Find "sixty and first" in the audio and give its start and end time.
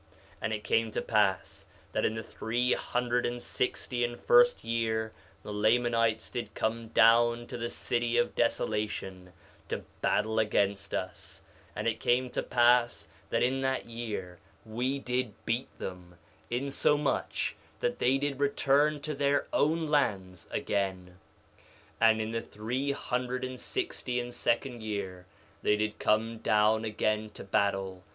3.39-4.63